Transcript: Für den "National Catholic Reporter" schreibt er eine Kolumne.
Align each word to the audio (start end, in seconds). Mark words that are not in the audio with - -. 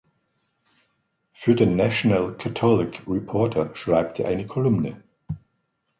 Für 1.31 1.53
den 1.53 1.75
"National 1.75 2.33
Catholic 2.35 3.03
Reporter" 3.07 3.69
schreibt 3.75 4.19
er 4.19 4.29
eine 4.29 4.47
Kolumne. 4.47 5.03